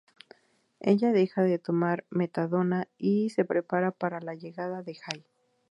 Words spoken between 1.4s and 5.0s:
de tomar metadona y se prepara para la llegada de